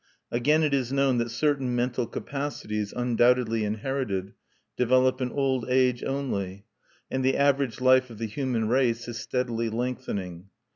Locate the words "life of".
7.81-8.17